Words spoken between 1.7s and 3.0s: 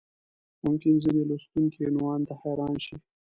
عنوان ته حیران شي.